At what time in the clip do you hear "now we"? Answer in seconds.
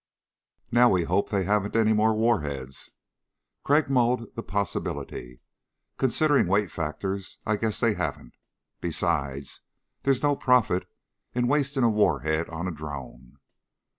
0.71-1.03